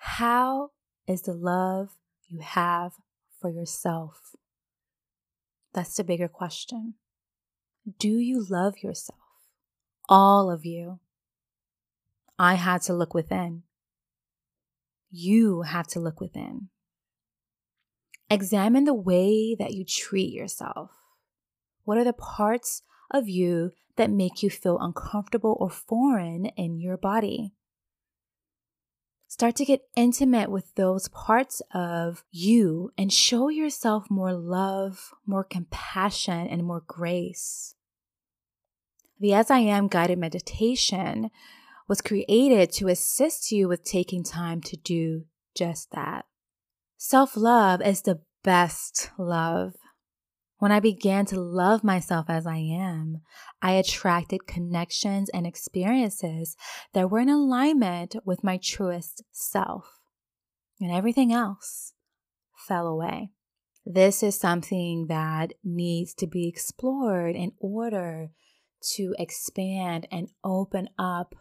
How 0.04 0.70
is 1.06 1.22
the 1.22 1.32
love 1.32 1.90
you 2.26 2.40
have 2.40 2.94
for 3.40 3.48
yourself? 3.48 4.34
That's 5.74 5.94
the 5.94 6.02
bigger 6.02 6.26
question. 6.26 6.94
Do 8.00 8.08
you 8.08 8.44
love 8.50 8.82
yourself? 8.82 9.20
All 10.08 10.50
of 10.50 10.66
you. 10.66 10.98
I 12.36 12.54
had 12.54 12.82
to 12.82 12.92
look 12.92 13.14
within. 13.14 13.62
You 15.08 15.62
have 15.62 15.86
to 15.88 16.00
look 16.00 16.20
within. 16.20 16.68
Examine 18.28 18.84
the 18.84 18.94
way 18.94 19.54
that 19.54 19.72
you 19.72 19.84
treat 19.84 20.32
yourself. 20.32 20.90
What 21.84 21.96
are 21.96 22.04
the 22.04 22.12
parts 22.12 22.82
of 23.12 23.28
you 23.28 23.70
that 23.96 24.10
make 24.10 24.42
you 24.42 24.50
feel 24.50 24.80
uncomfortable 24.80 25.56
or 25.60 25.70
foreign 25.70 26.46
in 26.46 26.80
your 26.80 26.96
body? 26.96 27.52
Start 29.32 29.56
to 29.56 29.64
get 29.64 29.88
intimate 29.96 30.50
with 30.50 30.74
those 30.74 31.08
parts 31.08 31.62
of 31.72 32.22
you 32.30 32.92
and 32.98 33.10
show 33.10 33.48
yourself 33.48 34.10
more 34.10 34.34
love, 34.34 35.14
more 35.24 35.42
compassion, 35.42 36.46
and 36.46 36.62
more 36.62 36.82
grace. 36.86 37.74
The 39.18 39.32
As 39.32 39.50
I 39.50 39.60
Am 39.60 39.88
guided 39.88 40.18
meditation 40.18 41.30
was 41.88 42.02
created 42.02 42.72
to 42.72 42.88
assist 42.88 43.50
you 43.50 43.68
with 43.68 43.84
taking 43.84 44.22
time 44.22 44.60
to 44.60 44.76
do 44.76 45.24
just 45.56 45.92
that. 45.92 46.26
Self 46.98 47.34
love 47.34 47.80
is 47.80 48.02
the 48.02 48.20
best 48.44 49.12
love. 49.16 49.72
When 50.62 50.70
I 50.70 50.78
began 50.78 51.26
to 51.26 51.40
love 51.40 51.82
myself 51.82 52.26
as 52.28 52.46
I 52.46 52.58
am, 52.58 53.22
I 53.60 53.72
attracted 53.72 54.46
connections 54.46 55.28
and 55.30 55.44
experiences 55.44 56.56
that 56.92 57.10
were 57.10 57.18
in 57.18 57.28
alignment 57.28 58.14
with 58.24 58.44
my 58.44 58.60
truest 58.62 59.24
self. 59.32 59.98
And 60.80 60.92
everything 60.92 61.32
else 61.32 61.94
fell 62.56 62.86
away. 62.86 63.32
This 63.84 64.22
is 64.22 64.38
something 64.38 65.08
that 65.08 65.54
needs 65.64 66.14
to 66.14 66.28
be 66.28 66.46
explored 66.46 67.34
in 67.34 67.54
order 67.58 68.30
to 68.94 69.16
expand 69.18 70.06
and 70.12 70.28
open 70.44 70.90
up 70.96 71.34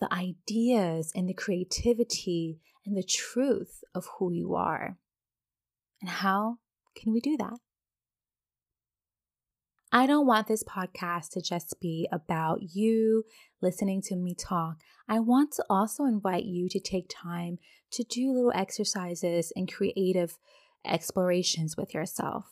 the 0.00 0.08
ideas 0.14 1.10
and 1.16 1.28
the 1.28 1.34
creativity 1.34 2.60
and 2.86 2.96
the 2.96 3.02
truth 3.02 3.82
of 3.92 4.06
who 4.20 4.32
you 4.32 4.54
are. 4.54 4.98
And 6.00 6.08
how 6.08 6.58
can 6.94 7.12
we 7.12 7.18
do 7.18 7.36
that? 7.38 7.58
I 9.94 10.06
don't 10.06 10.26
want 10.26 10.46
this 10.46 10.64
podcast 10.64 11.32
to 11.32 11.42
just 11.42 11.78
be 11.78 12.08
about 12.10 12.60
you 12.74 13.24
listening 13.60 14.00
to 14.06 14.16
me 14.16 14.34
talk. 14.34 14.78
I 15.06 15.20
want 15.20 15.52
to 15.52 15.64
also 15.68 16.06
invite 16.06 16.44
you 16.44 16.70
to 16.70 16.80
take 16.80 17.10
time 17.10 17.58
to 17.90 18.02
do 18.02 18.32
little 18.32 18.52
exercises 18.54 19.52
and 19.54 19.70
creative 19.70 20.38
explorations 20.82 21.76
with 21.76 21.92
yourself. 21.92 22.46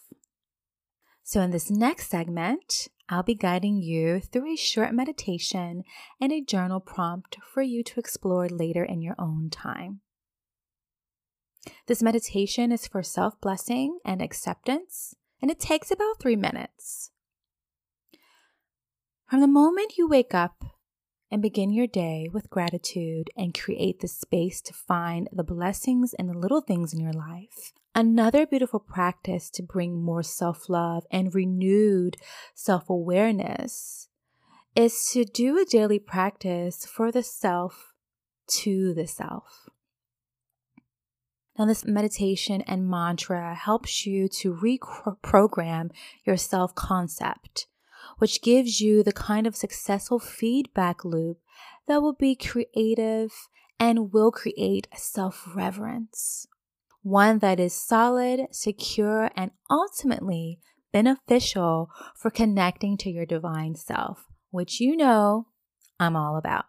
So, 1.22 1.40
in 1.40 1.50
this 1.50 1.70
next 1.70 2.10
segment, 2.10 2.88
I'll 3.08 3.22
be 3.22 3.34
guiding 3.34 3.80
you 3.80 4.20
through 4.20 4.52
a 4.52 4.56
short 4.56 4.92
meditation 4.92 5.84
and 6.20 6.32
a 6.32 6.42
journal 6.42 6.80
prompt 6.80 7.38
for 7.42 7.62
you 7.62 7.82
to 7.84 8.00
explore 8.00 8.50
later 8.50 8.84
in 8.84 9.00
your 9.00 9.14
own 9.18 9.48
time. 9.48 10.00
This 11.86 12.02
meditation 12.02 12.70
is 12.70 12.86
for 12.86 13.02
self 13.02 13.40
blessing 13.40 13.98
and 14.04 14.20
acceptance, 14.20 15.14
and 15.40 15.50
it 15.50 15.58
takes 15.58 15.90
about 15.90 16.20
three 16.20 16.36
minutes. 16.36 17.12
From 19.30 19.40
the 19.40 19.46
moment 19.46 19.96
you 19.96 20.08
wake 20.08 20.34
up 20.34 20.64
and 21.30 21.40
begin 21.40 21.70
your 21.70 21.86
day 21.86 22.28
with 22.32 22.50
gratitude 22.50 23.30
and 23.36 23.56
create 23.56 24.00
the 24.00 24.08
space 24.08 24.60
to 24.62 24.74
find 24.74 25.28
the 25.32 25.44
blessings 25.44 26.12
and 26.12 26.28
the 26.28 26.36
little 26.36 26.60
things 26.60 26.92
in 26.92 27.00
your 27.00 27.12
life, 27.12 27.72
Another 27.94 28.46
beautiful 28.46 28.78
practice 28.78 29.50
to 29.50 29.64
bring 29.64 30.00
more 30.00 30.22
self 30.22 30.68
love 30.68 31.04
and 31.10 31.34
renewed 31.34 32.16
self 32.54 32.88
awareness 32.88 34.08
is 34.76 35.10
to 35.12 35.24
do 35.24 35.58
a 35.58 35.64
daily 35.64 35.98
practice 35.98 36.86
for 36.86 37.10
the 37.10 37.24
self 37.24 37.92
to 38.46 38.94
the 38.94 39.08
self. 39.08 39.68
Now, 41.58 41.66
this 41.66 41.84
meditation 41.84 42.62
and 42.62 42.88
mantra 42.88 43.56
helps 43.56 44.06
you 44.06 44.28
to 44.28 44.54
reprogram 44.54 45.90
your 46.24 46.36
self 46.36 46.76
concept, 46.76 47.66
which 48.20 48.42
gives 48.42 48.80
you 48.80 49.02
the 49.02 49.12
kind 49.12 49.46
of 49.46 49.56
successful 49.56 50.18
feedback 50.18 51.04
loop 51.04 51.38
that 51.88 52.00
will 52.00 52.14
be 52.14 52.34
creative 52.34 53.32
and 53.78 54.12
will 54.12 54.30
create 54.30 54.86
self 54.94 55.48
reverence 55.54 56.46
one 57.02 57.38
that 57.38 57.58
is 57.58 57.72
solid, 57.72 58.46
secure, 58.50 59.30
and 59.36 59.50
ultimately 59.70 60.58
beneficial 60.92 61.90
for 62.14 62.30
connecting 62.30 62.96
to 62.98 63.10
your 63.10 63.24
divine 63.24 63.74
self, 63.74 64.26
which 64.50 64.80
you 64.80 64.96
know 64.96 65.46
I'm 65.98 66.16
all 66.16 66.36
about. 66.36 66.66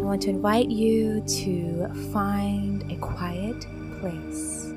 I 0.00 0.06
want 0.06 0.22
to 0.22 0.30
invite 0.30 0.70
you 0.70 1.22
to 1.26 1.88
find 2.12 2.90
a 2.92 2.96
quiet 2.96 3.66
place. 4.00 4.73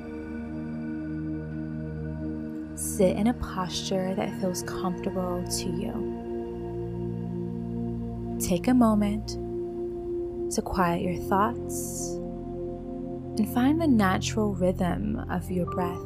Sit 2.98 3.16
in 3.16 3.28
a 3.28 3.34
posture 3.34 4.12
that 4.16 4.40
feels 4.40 4.64
comfortable 4.64 5.44
to 5.48 5.66
you. 5.68 5.94
Take 8.40 8.66
a 8.66 8.74
moment 8.74 9.38
to 10.52 10.62
quiet 10.62 11.02
your 11.02 11.14
thoughts 11.28 12.14
and 13.38 13.48
find 13.54 13.80
the 13.80 13.86
natural 13.86 14.52
rhythm 14.52 15.24
of 15.30 15.48
your 15.48 15.66
breath. 15.66 16.02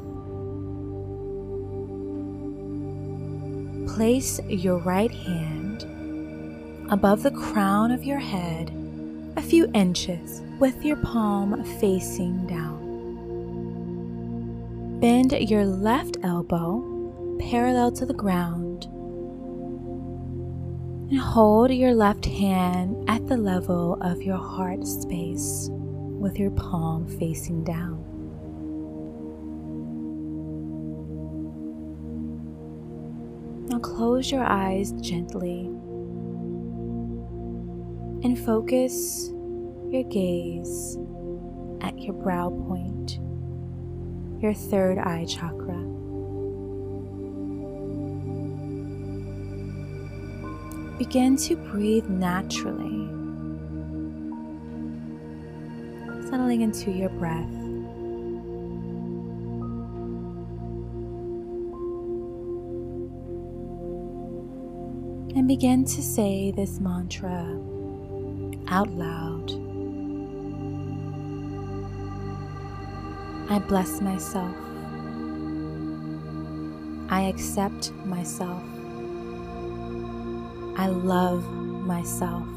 Place 3.96 4.38
your 4.50 4.76
right 4.76 5.10
hand 5.10 5.84
above 6.92 7.22
the 7.22 7.30
crown 7.30 7.90
of 7.90 8.04
your 8.04 8.18
head 8.18 8.70
a 9.38 9.40
few 9.40 9.66
inches 9.72 10.42
with 10.58 10.84
your 10.84 10.96
palm 10.96 11.64
facing 11.80 12.46
down. 12.46 12.71
Bend 15.02 15.32
your 15.32 15.64
left 15.66 16.16
elbow 16.22 17.36
parallel 17.40 17.90
to 17.90 18.06
the 18.06 18.14
ground 18.14 18.84
and 21.10 21.18
hold 21.18 21.72
your 21.72 21.92
left 21.92 22.24
hand 22.24 23.10
at 23.10 23.26
the 23.26 23.36
level 23.36 23.98
of 24.00 24.22
your 24.22 24.38
heart 24.38 24.86
space 24.86 25.70
with 25.72 26.38
your 26.38 26.52
palm 26.52 27.08
facing 27.18 27.64
down. 27.64 27.98
Now 33.66 33.80
close 33.80 34.30
your 34.30 34.44
eyes 34.44 34.92
gently 35.00 35.64
and 38.22 38.38
focus 38.38 39.30
your 39.90 40.04
gaze 40.04 40.96
at 41.80 41.98
your 41.98 42.14
brow 42.14 42.50
point, 42.50 43.18
your 44.42 44.52
third 44.52 44.98
eye 44.98 45.24
chakra. 45.24 45.92
begin 51.04 51.36
to 51.36 51.56
breathe 51.56 52.06
naturally, 52.06 53.08
settling 56.30 56.60
into 56.60 56.92
your 56.92 57.08
breath. 57.08 57.52
And 65.34 65.48
begin 65.48 65.84
to 65.86 66.02
say 66.02 66.52
this 66.52 66.78
mantra 66.78 67.60
out 68.68 68.90
loud. 68.90 69.31
I 73.52 73.58
bless 73.58 74.00
myself. 74.00 74.56
I 77.10 77.24
accept 77.24 77.92
myself. 78.06 78.62
I 80.78 80.86
love 80.86 81.44
myself. 81.52 82.48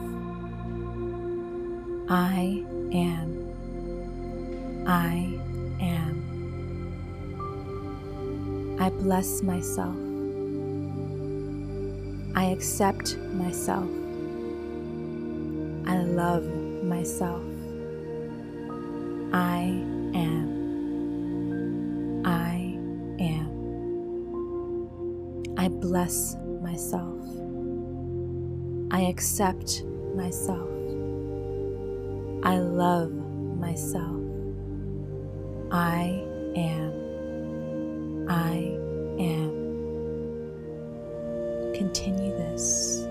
I 2.08 2.64
am. 2.94 3.28
I 4.88 5.38
am. 5.82 6.16
I 8.80 8.90
bless 8.90 9.44
myself. 9.44 9.98
I 12.38 12.46
accept 12.46 13.18
myself. 13.34 13.90
I 15.88 15.98
love 16.04 16.46
myself. 16.86 17.44
I 19.34 19.58
am. 20.16 20.55
I 22.26 22.78
am. 23.20 23.52
I 25.58 25.68
bless 25.68 26.36
myself. 26.62 27.24
I 28.92 29.02
accept 29.02 29.84
myself. 30.16 30.70
I 32.44 32.58
love 32.58 33.12
myself. 33.60 34.22
I 35.72 36.24
am. 36.56 38.26
I 38.28 38.56
am. 39.20 39.54
Continue 41.76 42.32
this. 42.38 43.08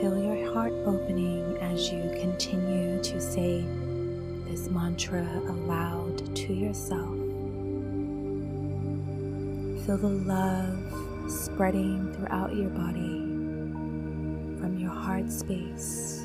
Feel 0.00 0.16
your 0.16 0.52
heart 0.52 0.72
opening 0.86 1.58
as 1.60 1.90
you 1.90 2.00
continue 2.20 3.02
to 3.02 3.20
say 3.20 3.64
this 4.46 4.68
mantra 4.70 5.26
aloud 5.48 6.36
to 6.36 6.52
yourself. 6.54 7.16
Feel 9.84 9.98
the 9.98 10.22
love 10.24 11.30
spreading 11.30 12.12
throughout 12.14 12.54
your 12.54 12.70
body 12.70 13.18
from 14.60 14.78
your 14.78 14.90
heart 14.92 15.32
space 15.32 16.24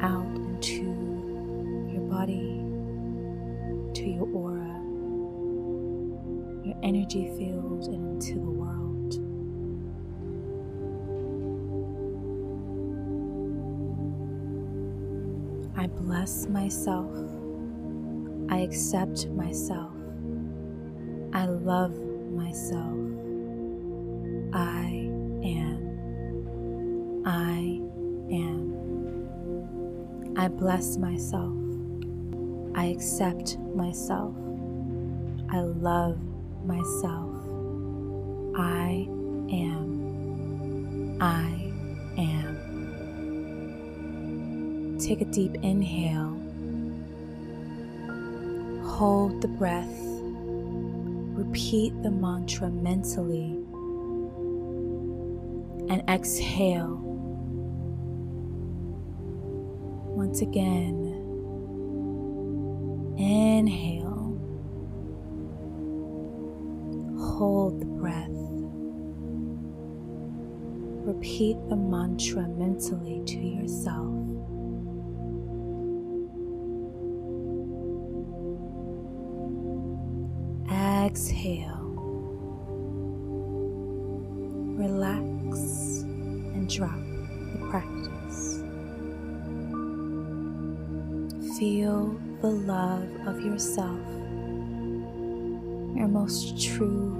out 0.00 0.26
into 0.34 0.82
your 1.92 2.02
body, 2.10 2.64
to 3.94 4.10
your 4.10 4.28
aura, 4.34 4.82
your 6.66 6.76
energy 6.82 7.30
field, 7.38 7.84
and 7.84 8.22
into 8.22 8.40
the 8.40 8.50
world. 8.50 8.79
Bless 16.00 16.46
myself. 16.46 17.14
I 18.48 18.58
accept 18.60 19.28
myself. 19.28 19.92
I 21.32 21.44
love 21.46 21.96
myself. 22.32 22.98
I 24.52 25.10
am. 25.44 27.22
I 27.26 27.80
am. 28.32 28.74
I 30.36 30.48
bless 30.48 30.96
myself. 30.96 31.54
I 32.74 32.86
accept 32.86 33.58
myself. 33.76 34.34
I 35.50 35.60
love 35.60 36.18
myself. 36.64 37.44
I 38.56 39.06
Take 45.10 45.22
a 45.22 45.24
deep 45.24 45.56
inhale. 45.64 46.38
Hold 48.84 49.42
the 49.42 49.48
breath 49.48 50.00
repeat 51.40 51.92
the 52.02 52.10
mantra 52.10 52.68
mentally 52.68 53.56
and 55.88 56.00
exhale. 56.08 56.98
Once 60.14 60.42
again, 60.42 61.16
inhale, 63.18 64.38
hold 67.18 67.80
the 67.80 67.86
breath, 67.86 68.28
repeat 71.04 71.56
the 71.68 71.76
mantra 71.76 72.46
mentally 72.46 73.22
to 73.24 73.38
yourself. 73.38 74.29
Exhale. 81.10 81.76
Relax 84.78 86.02
and 86.04 86.70
drop 86.70 87.00
the 87.52 87.66
practice. 87.68 88.62
Feel 91.58 92.16
the 92.40 92.50
love 92.50 93.08
of 93.26 93.40
yourself, 93.40 93.98
your 95.96 96.08
most 96.08 96.62
true, 96.62 97.10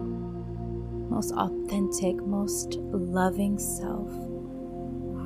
most 1.11 1.33
authentic, 1.33 2.17
most 2.25 2.77
loving 2.93 3.59
self 3.59 4.09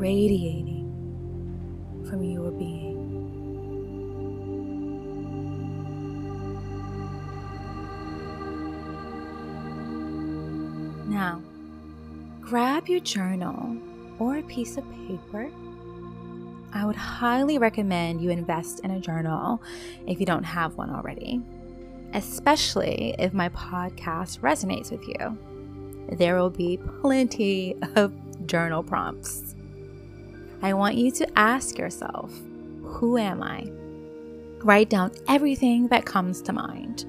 radiating 0.00 0.90
from 2.09 2.22
your 2.22 2.50
being. 2.50 2.94
Grab 12.75 12.89
your 12.89 12.99
journal 12.99 13.77
or 14.19 14.39
a 14.39 14.43
piece 14.43 14.77
of 14.77 14.85
paper. 15.07 15.49
I 16.73 16.85
would 16.85 16.97
highly 16.97 17.57
recommend 17.57 18.21
you 18.21 18.31
invest 18.31 18.81
in 18.81 18.91
a 18.91 18.99
journal 18.99 19.63
if 20.09 20.19
you 20.19 20.27
don't 20.27 20.43
have 20.43 20.75
one 20.75 20.91
already, 20.91 21.41
especially 22.15 23.15
if 23.17 23.33
my 23.33 23.49
podcast 23.51 24.41
resonates 24.41 24.91
with 24.91 25.07
you. 25.07 25.39
There 26.17 26.35
will 26.35 26.51
be 26.51 26.81
plenty 27.01 27.77
of 27.95 28.13
journal 28.49 28.83
prompts. 28.83 29.55
I 30.61 30.75
want 30.75 30.97
you 30.97 31.13
to 31.13 31.39
ask 31.39 31.79
yourself, 31.79 32.33
Who 32.83 33.19
am 33.19 33.41
I? 33.41 33.71
Write 34.65 34.91
down 34.91 35.13
everything 35.29 35.87
that 35.89 36.07
comes 36.07 36.43
to 36.43 36.53
mind 36.53 37.05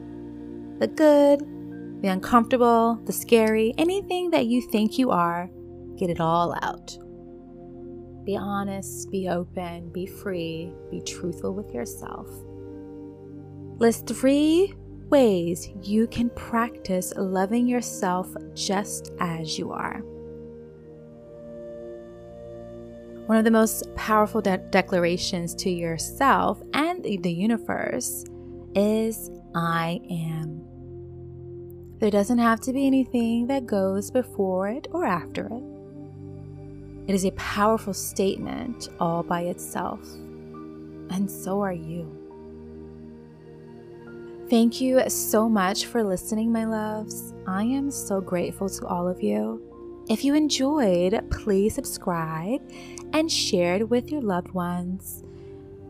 the 0.78 0.88
good, 0.88 1.41
the 2.05 2.11
uncomfortable, 2.11 3.01
the 3.05 3.11
scary, 3.11 3.73
anything 3.79 4.29
that 4.29 4.45
you 4.45 4.61
think 4.61 4.99
you 4.99 5.09
are, 5.09 5.49
get 5.97 6.07
it 6.07 6.19
all 6.19 6.55
out. 6.61 6.95
Be 8.23 8.37
honest, 8.37 9.09
be 9.09 9.27
open, 9.27 9.91
be 9.91 10.05
free, 10.05 10.71
be 10.91 11.01
truthful 11.01 11.55
with 11.55 11.73
yourself. 11.73 12.27
List 13.79 14.05
three 14.05 14.75
ways 15.09 15.67
you 15.81 16.05
can 16.05 16.29
practice 16.29 17.11
loving 17.15 17.67
yourself 17.67 18.27
just 18.53 19.11
as 19.19 19.57
you 19.57 19.71
are. 19.71 20.01
One 23.25 23.39
of 23.39 23.45
the 23.45 23.51
most 23.51 23.83
powerful 23.95 24.41
de- 24.41 24.59
declarations 24.69 25.55
to 25.55 25.71
yourself 25.71 26.61
and 26.75 27.03
the 27.03 27.33
universe 27.33 28.25
is 28.75 29.31
I 29.55 29.99
am. 30.11 30.74
There 31.99 32.12
doesn't 32.12 32.39
have 32.39 32.60
to 32.62 32.73
be 32.73 32.86
anything 32.86 33.47
that 33.47 33.65
goes 33.65 34.12
before 34.12 34.67
it 34.67 34.88
or 34.91 35.05
after 35.05 35.47
it. 35.47 35.63
It 37.08 37.15
is 37.15 37.25
a 37.25 37.31
powerful 37.31 37.93
statement 37.93 38.89
all 38.99 39.23
by 39.23 39.41
itself, 39.41 40.01
and 41.10 41.29
so 41.29 41.62
are 41.62 41.73
you. 41.73 42.12
Thank 44.49 44.81
you 44.81 45.10
so 45.10 45.47
much 45.47 45.86
for 45.86 46.03
listening, 46.03 46.51
my 46.51 46.65
loves. 46.65 47.34
I 47.47 47.63
am 47.63 47.89
so 47.89 48.21
grateful 48.21 48.69
to 48.69 48.86
all 48.88 49.08
of 49.08 49.23
you. 49.23 49.62
If 50.10 50.23
you 50.23 50.36
enjoyed, 50.36 51.19
please 51.31 51.73
subscribe 51.73 52.62
and 53.13 53.31
share 53.31 53.75
it 53.75 53.89
with 53.89 54.12
your 54.12 54.21
loved 54.21 54.51
ones 54.51 55.23